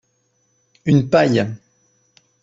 Une 0.85 1.11
paille 1.11 1.45